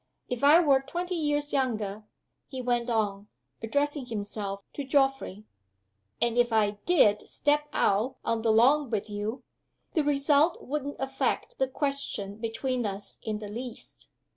[0.27, 2.05] If I were twenty years younger,"
[2.47, 3.27] he went on,
[3.61, 5.45] addressing himself to Geoffrey,
[6.19, 9.43] "and if I did step out on the lawn with you,
[9.93, 14.09] the result wouldn't affect the question between us in the least.